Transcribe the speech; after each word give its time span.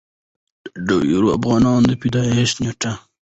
د 0.87 0.89
ډېرو 1.07 1.27
افغانانو 1.37 1.87
د 1.89 1.91
پېدايښت 2.01 2.55
نيټه 2.63 2.91